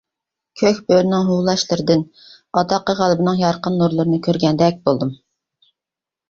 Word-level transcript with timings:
كۆك 0.59 0.77
بۆرىنىڭ 0.85 1.27
ھۇۋلاشلىرىدىن 1.27 2.01
ئاداققى 2.61 2.95
غەلىبىنىڭ 3.01 3.37
يارقىن 3.43 3.77
نۇرلىرىنى 3.83 4.21
كۆرگەندەك 4.29 4.83
بولدۇم. 4.91 5.15